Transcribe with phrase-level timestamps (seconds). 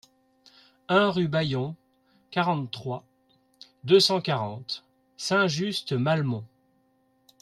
[0.87, 1.75] un rue Bayon,
[2.31, 3.03] quarante-trois,
[3.83, 4.83] deux cent quarante,
[5.15, 6.43] Saint-Just-Malmont